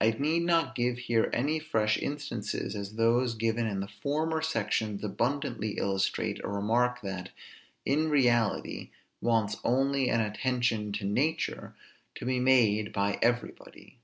I 0.00 0.12
need 0.12 0.44
not 0.44 0.76
give 0.76 0.98
here 0.98 1.28
any 1.32 1.58
fresh 1.58 1.98
instances, 2.00 2.76
as 2.76 2.94
those 2.94 3.34
given 3.34 3.66
in 3.66 3.80
the 3.80 3.88
former 3.88 4.40
sections 4.40 5.02
abundantly 5.02 5.78
illustrate 5.78 6.38
a 6.44 6.48
remark 6.48 7.00
that, 7.00 7.30
in 7.84 8.08
reality, 8.08 8.90
wants 9.20 9.56
only 9.64 10.10
an 10.10 10.20
attention 10.20 10.92
to 10.92 11.04
nature, 11.04 11.74
to 12.14 12.24
be 12.24 12.38
made 12.38 12.92
by 12.92 13.18
everybody. 13.20 13.98